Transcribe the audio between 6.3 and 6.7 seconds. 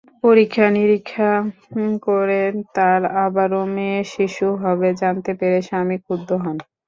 হন।